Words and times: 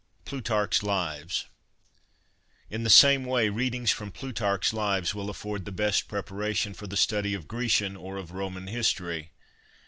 Plutarch's' 0.25 0.81
Lives.' 0.97 1.45
In 2.71 2.81
the 2.83 2.89
same 2.89 3.23
way, 3.23 3.49
readings 3.49 3.91
from 3.91 4.11
Plutarch's 4.11 4.73
Lives 4.73 5.13
will 5.13 5.29
afford 5.29 5.65
the 5.65 5.71
best 5.71 6.07
prepara 6.07 6.55
tion 6.55 6.73
for 6.73 6.87
the 6.87 6.97
study 6.97 7.35
of 7.35 7.47
Grecian 7.47 7.95
or 7.95 8.17
of 8.17 8.31
Roman 8.31 8.65
history. 8.65 9.29